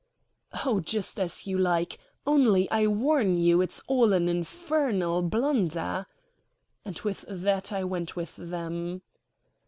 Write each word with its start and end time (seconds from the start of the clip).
"Oh, 0.65 0.79
just 0.79 1.19
as 1.19 1.45
you 1.45 1.59
like. 1.59 1.99
Only 2.25 2.67
I 2.71 2.87
warn 2.87 3.37
you 3.37 3.61
it's 3.61 3.83
all 3.85 4.13
an 4.13 4.27
infernal 4.27 5.21
blunder," 5.21 6.07
and 6.83 6.97
with 7.01 7.23
that 7.29 7.71
I 7.71 7.83
went 7.83 8.15
with 8.15 8.35
them. 8.35 9.03